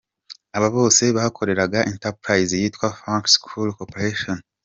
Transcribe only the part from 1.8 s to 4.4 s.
entreprise yitwa Fuxin Coal Corporation.